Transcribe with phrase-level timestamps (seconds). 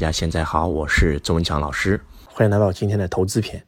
[0.00, 3.62] 大家现在好，我是周文强老师，欢迎来到今天的投资篇。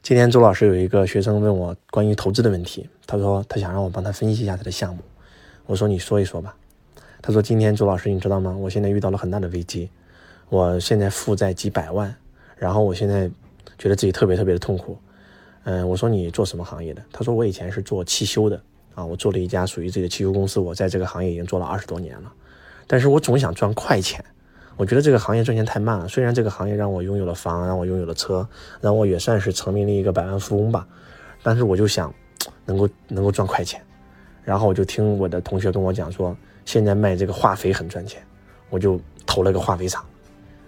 [0.00, 5.02] 今天周老师有一个学生问我关于投资的问题，他说他想让我帮他分析一下他的项目。
[5.66, 6.54] 我说你说一说吧。
[7.20, 8.56] 他说今天周老师你知道吗？
[8.56, 9.90] 我现在遇到了很大的危机，
[10.48, 12.14] 我现在负债几百万，
[12.56, 13.28] 然后我现在
[13.76, 14.96] 觉得自己特别特别的痛苦。
[15.64, 17.02] 嗯，我说你做什么行业的？
[17.10, 18.62] 他说我以前是做汽修的
[18.94, 22.32] 啊，我做了一家属于自己的汽修公司，我在这个行业已经做了二十多年了，
[22.86, 24.24] 但是我总想赚快钱。
[24.76, 26.06] 我觉得这个行业赚钱太慢了。
[26.06, 28.46] 虽然这个行业让我拥有了房，让我拥有了车，
[28.80, 30.86] 让我也算是成名了一个百万富翁吧，
[31.42, 32.12] 但是我就想
[32.64, 33.80] 能够能够赚快钱。
[34.44, 38.22] 然后我就听我的同学跟我讲说，现在卖这个化肥很赚钱，
[38.70, 40.04] 我就投了个化肥厂，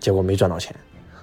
[0.00, 0.74] 结果没赚到钱。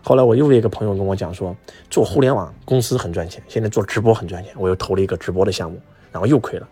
[0.02, 1.56] 后来我又一个朋友跟我讲说，
[1.90, 5.80] 做互联网公司很赚钱，现在做直播很赚钱，我又投了一个直播的项目，
[6.12, 6.68] 然后又亏了。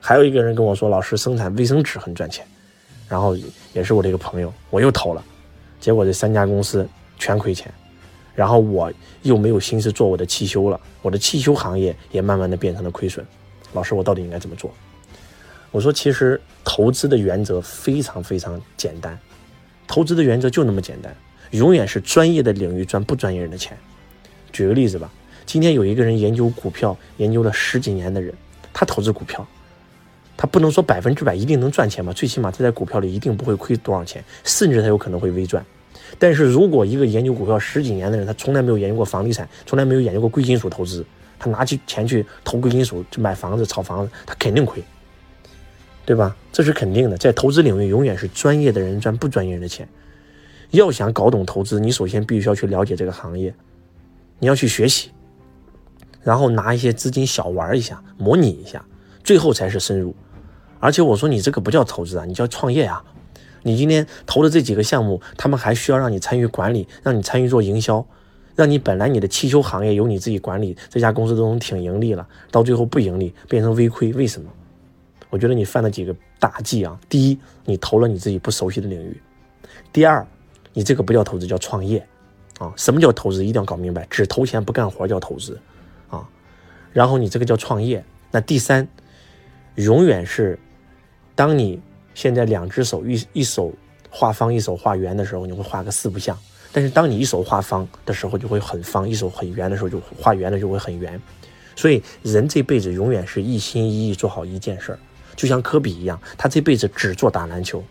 [0.00, 2.44] 还有一个人跟我说，老师生产卫生纸很赚钱，
[3.06, 3.36] 然后
[3.74, 5.22] 也是我的一个朋友，我又投了。
[5.80, 6.86] 结果这三家公司
[7.18, 7.72] 全亏钱，
[8.34, 13.26] 然后我又没有心思做我的汽修了，我的汽修行业也慢慢的变成了亏损。
[13.72, 14.70] 老师，我到底应该怎么做？
[15.70, 19.18] 我说，其实投资的原则非常非常简单，
[19.86, 21.16] 投资的原则就那么简单，
[21.52, 23.78] 永远是专业的领域赚不专业人的钱。
[24.52, 25.10] 举个例子吧，
[25.46, 28.34] 今天有一个人研究股票研究了十几年的人，
[28.72, 29.46] 他投资股票。
[30.40, 35.62] 他不能说百分之百一定能赚钱嘛，最起码他在股票里一定不会亏多少钱，甚至他有可能会微赚。
[36.18, 41.04] 但是如果一个研究股票十几年的人，他从来没有研究过房地产，从来没有研究过贵金属投资，
[41.38, 44.82] 他拿起钱去投贵金属，去买房子、炒房子，他肯定亏，
[46.06, 46.34] 对吧？
[46.50, 47.18] 这是肯定的。
[47.18, 49.86] 在投资领域，永远是专业的人赚不专业人的钱。
[50.70, 53.54] 要想搞懂投资，你首先必须要去了解这个行业，
[54.38, 55.10] 你要去学习，
[56.22, 58.82] 然后拿一些资金小玩一下，模拟一下，
[59.22, 60.16] 最后才是深入。
[60.80, 63.04] 而且我说你这个不叫投资啊，你叫创业啊！
[63.62, 68.04] 你今天投的这几个项目，他们还需要让你参与管理，让你参与做营销，
[68.56, 74.50] 让你本来你的汽修行业由你自己管理，这家公司都能挺盈利了，到最后不盈利，变成微亏，为什么？
[75.28, 76.98] 我觉得你犯了几个大忌啊！
[77.10, 79.12] 第一，你投了你自己不熟悉的领域；
[79.92, 80.26] 第二，
[80.72, 82.02] 你这个不叫投资，叫创业
[82.58, 82.72] 啊！
[82.76, 83.44] 什么叫投资？
[83.44, 85.60] 一定要搞明白，只投钱不干活叫投资
[86.08, 86.26] 啊！
[86.94, 88.02] 然后你这个叫创业。
[88.30, 88.88] 那第三，
[89.74, 90.58] 永远是。
[91.34, 91.80] 当你
[92.14, 93.72] 现在两只手一一手
[94.10, 96.36] 画方，一手画圆的时候，你会画个四不像；
[96.72, 101.20] 但是当你一手画方的时候，就会很方；一手很圆的时候，就画圆的就会很圆。
[101.76, 104.98] 所以人这辈子永远是一心一意做好一件事儿，
[105.34, 107.82] 就像科比一样，他这辈子只做打篮球，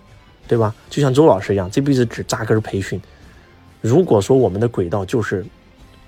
[0.48, 0.76] 对吧？
[0.90, 3.02] 就像周老师一样，这辈子只扎根培训。
[3.82, 5.44] 如果说我们的轨道就是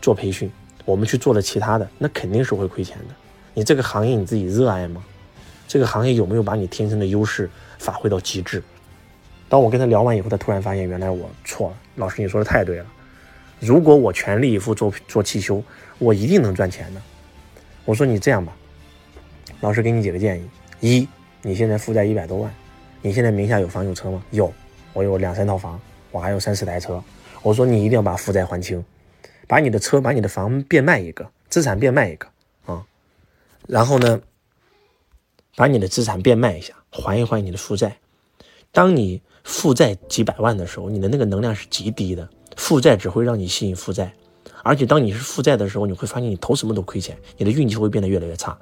[0.02, 0.52] 做培训，
[0.86, 3.16] 我们去做了其他的，那肯定是会亏钱的。
[3.54, 5.04] 你这个行业你自己热爱吗？
[5.72, 7.50] 这个行业有没有把你天生的优势
[7.80, 8.62] 发挥到极致？
[9.48, 11.78] 当我跟他聊完以后，他突然发现原来我错了。
[11.96, 12.86] 老师，你说的太对了。
[13.58, 15.64] 如果我全力以赴做做汽修，
[15.98, 17.02] 我一定能赚钱的。
[17.86, 18.54] 我说你这样吧，
[19.62, 20.50] 老师给你几个建议：
[20.82, 21.08] 一，
[21.42, 22.54] 你现在负债一百多万，
[23.02, 24.22] 你现在名下有房有车吗？
[24.32, 24.54] 有，
[24.92, 25.80] 我有两三套房，
[26.12, 27.02] 我还有三四台车。
[27.42, 28.84] 我说你一定要把负债还清，
[29.48, 32.28] 把你的车、把你的房变卖一个，资产变卖一个
[32.66, 32.84] 啊。
[33.70, 34.20] 然后呢？
[35.56, 37.98] 把你的资产变卖一下，还一还你的负债。
[38.72, 44.14] 当你负债几百万的时候，你的那个能量是极低的，负债只会让你吸引负债。
[44.64, 48.58] 而且当你是负债的时候，你会发现你投什么都亏钱，你的运气会变得越来越差。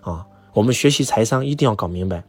[0.00, 2.22] 啊，我们学习财商一定要搞明白，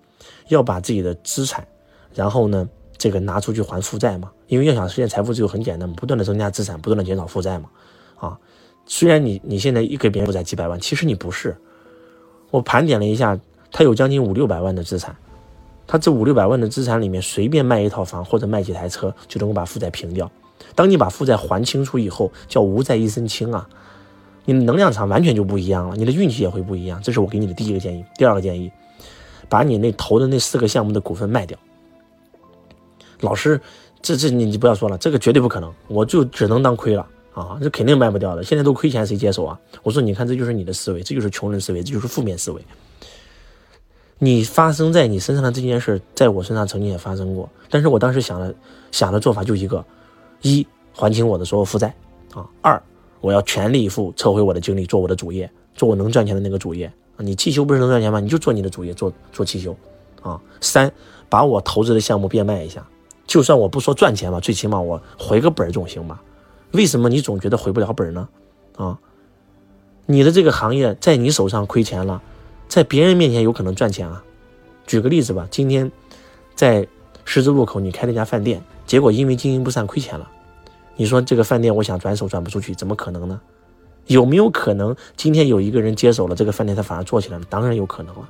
[0.48, 1.68] 要把自己的资产，
[2.16, 2.68] 然后呢，
[2.98, 4.32] 这个拿出去还负债嘛。
[4.48, 7.70] 因为要想实现财富自由，很简单，不断的增加资产，不断的减少负债嘛。
[8.16, 8.40] 啊，
[8.86, 11.56] 虽然你你现在一给别人负债几百万，其实你不是。
[12.50, 13.40] 我盘点了一下。
[13.74, 15.14] 他有将近五六百万的资产，
[15.86, 20.32] 他这五六百万的资产里面，随便卖一套房或者卖几台车，就能够把负债平掉。
[20.76, 23.68] 当你把负债还清楚以后，叫无债一身轻啊，
[24.46, 27.02] 你的能量场完全就不一样了，你的运气也会不一样。
[27.02, 28.06] 这是我给你的第一个建议。
[28.16, 28.72] 第二个建议，
[29.50, 31.58] 把你那投的那四个项目的股份卖掉。
[33.22, 33.60] 老师，
[34.02, 38.44] 这这你你不要说了，这个绝对不可能，我就只能当亏了啊，这肯定卖不掉的。
[38.44, 39.60] 现在都亏钱，谁接手啊？
[39.82, 42.62] 我说，你看，这就是你的思维，这就是穷人思维，这就是负面思维。
[44.20, 48.56] 你发生在你身上的这件事，在我身上曾经也发生过，但是我当时想的
[48.92, 49.84] 想的做法就一个：
[50.42, 51.94] 一还清我的所有负债
[52.34, 52.82] 啊；二
[53.20, 56.92] 我要全力以赴撤回我的精力，做我的主业，做我能赚钱的那个主业。
[57.18, 58.20] 你汽修不是能赚钱吗？
[58.20, 59.76] 你就做你的主业，做做汽修
[60.22, 60.40] 啊。
[60.62, 60.92] 三
[61.28, 62.88] 把我投资的项目变卖一下，
[63.28, 66.22] 就算我不说赚钱吧，最起码我回个本总行吧？
[66.72, 68.30] 为什么你总觉得回不了本呢？
[68.78, 68.98] 啊，
[70.06, 72.22] 你的这个行业在你手上亏钱了。
[72.74, 74.24] 在别人面前有可能赚钱啊，
[74.88, 75.92] 举个例子吧，今天
[76.56, 76.88] 在
[77.24, 80.28] 十字路口你开了一家饭店，结果因为经营不善亏钱了
[80.96, 83.40] 你说这个饭店我想转手转不出去，怎么可能呢？
[84.08, 87.46] 有没有可能今天有一个人接手了这个饭店，他反而做起来了？
[87.48, 88.28] 当然有可能了。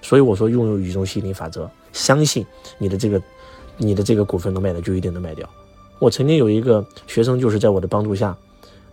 [0.00, 2.46] 所以我说，拥有宇宙吸引力法则，相信
[2.78, 3.20] 你的这个，
[3.76, 5.50] 你的这个股份能卖的就一定能卖掉。
[5.98, 8.38] 我曾经有一个学生，就是在我的帮助下，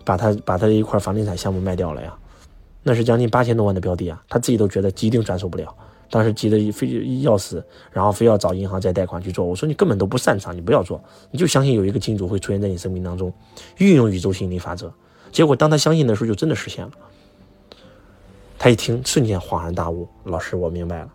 [0.03, 2.17] 把他把他的一块房地产项目卖掉了呀，
[2.87, 5.75] 那是将近八千多万的标的啊，他自己都觉得一定转手不了，
[6.09, 6.87] 当时急得非
[7.19, 7.61] 要死，
[7.91, 9.45] 然后非要找银行再贷款去做。
[9.45, 13.33] 我说你根本都不擅长，你不要做，你就相信有一个金主会出现在你生命当中，
[13.79, 14.89] 运用宇宙吸引力法则。
[15.33, 16.91] 结果当他相信的时候，就真的实现了。
[18.57, 20.07] 他一听，瞬间恍然大悟。
[20.23, 21.09] 老师，我明白了。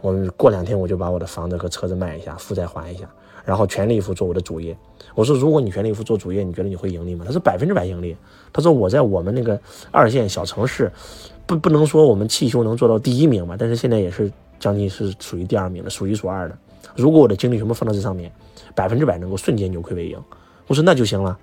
[0.00, 3.10] 我过两天我就把我的房子和车子卖一下，负债还一下，
[3.48, 4.76] 然后全力以赴做我的主业。
[5.14, 7.24] 我说，如果你全力以赴做主业，你觉得你会盈利吗？
[7.26, 8.14] 他说百分之百盈利。
[8.52, 9.58] 他说我在我们那个
[9.90, 10.92] 二线小城市，
[11.46, 14.30] 不不能说我们汽修能做到第一名吧，但是现在也是
[14.60, 16.58] 将近是属于第二名的，数一数二的。
[16.94, 18.30] 如果我的精力全部放到这上面，
[18.74, 20.22] 百分之百能够瞬间扭亏为盈。
[20.66, 21.38] 我说那就行了，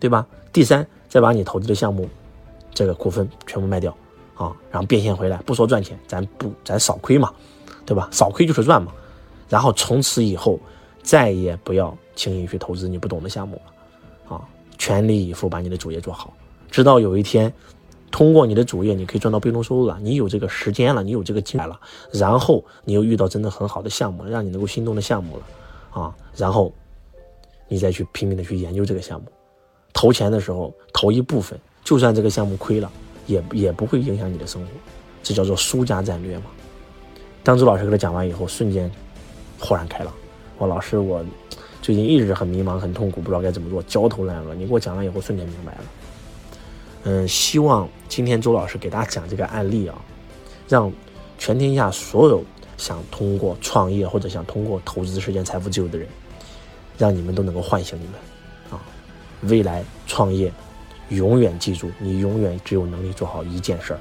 [0.00, 0.26] 对吧？
[0.50, 2.08] 第三，再把你投资的项目
[2.72, 3.94] 这个股份全部卖掉。
[4.34, 7.30] 啊，然后变现回来，不说赚钱，咱不咱少亏嘛，
[7.84, 8.08] 对吧？
[8.10, 8.90] 少亏就是赚嘛。
[9.46, 10.58] 然后从此以后，
[11.02, 16.32] 再也不要轻易去投资你不懂的项目了，啊，全力以赴把你的主业做好，
[16.70, 17.52] 直到有一天，
[18.10, 21.78] 通过你的主业，你可以赚到被动收入了，你有这个时间了，你有这个进来了，
[22.12, 26.72] 然后你又遇到真的很好的项目，让你能够心动的项目了，啊，然后
[27.68, 29.26] 你再去拼命的去研究这个项目，
[29.92, 32.90] 投钱的时候投一部分，就算这个项目亏了。
[33.28, 34.68] 也也不会影响你的生活，
[35.22, 36.46] 这叫做输家战略嘛。
[37.44, 38.90] 当周老师给他讲完以后，瞬间
[39.60, 40.12] 豁然开朗。
[40.62, 41.24] 我老师，我
[41.82, 44.54] 最近一直很迷茫、很痛苦，不知道该怎么做，焦头烂额。
[44.54, 45.78] 你给我讲完以后，瞬间明白了。
[47.02, 49.98] 嗯，希望今天周老师给大家讲这个案例啊，
[50.68, 50.92] 让
[51.36, 52.44] 全天下所有
[52.76, 56.06] 想通过创业或者想通过投资实现财富自由的人，
[56.96, 58.14] 让你们都能够唤醒你们
[58.70, 58.78] 啊，
[59.48, 60.52] 未来创业。
[61.08, 63.98] 永远记住，你永远只有能力做好一件事儿，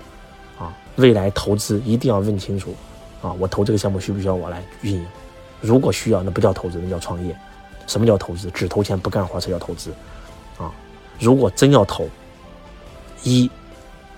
[0.64, 2.76] 啊，未来投资一定要问清楚，
[3.20, 5.06] 啊，我投这个项目需不需要我来运营？
[5.62, 7.36] 如果需要，那不叫投资，那叫创业。
[7.88, 8.50] 什么叫投资？
[8.52, 9.92] 只投钱不干活才叫投资，
[10.58, 10.72] 啊，
[11.20, 12.08] 如果真要投，
[13.24, 13.50] 一，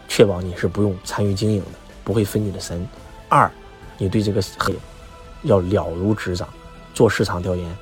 [0.07, 2.85] 确保你是不用参与经营的，不会分你的身；
[3.29, 3.49] 二，
[3.97, 4.77] 你对这个行业
[5.43, 6.47] 要了如指掌，
[6.93, 7.77] 做市场调研，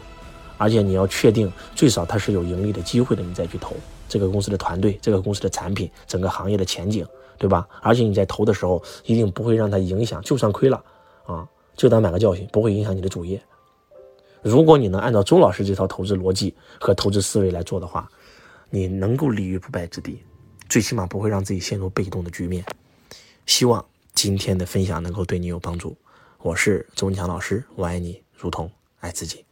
[0.58, 3.76] 而且你要确定最少它是有盈利的机会的，你再去投。
[4.08, 7.06] 这个公司的团队，这个公司的产品，整个行业的前景，
[7.38, 7.68] 对吧？
[7.82, 10.82] 而且你在投的时候，一定不会让它影响，就算亏了
[11.26, 13.42] 啊，就当买个教训，不会影响你的主业。
[14.42, 18.10] 如果你能按照周老师这套投资逻辑和投资思维来做的话，
[18.70, 20.24] 你能够立于不败之地，
[20.68, 22.66] 最起码不会让自己陷入被动的局面。
[23.46, 25.96] 希望今天的分享能够对你有帮助。
[26.40, 29.46] 我是周文强老师，我爱你如同爱自己。